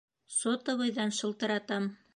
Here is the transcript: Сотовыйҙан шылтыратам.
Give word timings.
Сотовыйҙан 0.37 1.15
шылтыратам. 1.21 1.91